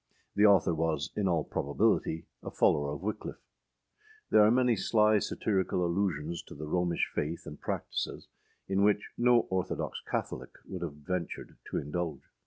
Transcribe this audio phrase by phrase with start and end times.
[0.35, 3.45] The author was in all probability a follower of Wickliffe.
[4.31, 8.27] There are many sly satirical allusions to the Romish faith and practices,
[8.67, 12.23] in which no orthodox Catholic would have ventured to indulge.